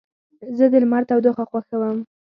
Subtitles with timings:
[0.57, 1.97] زه د لمر تودوخه خوښوم.